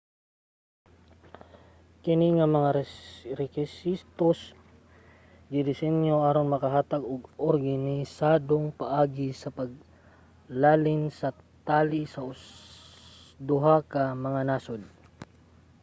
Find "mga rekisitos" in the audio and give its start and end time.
2.55-4.39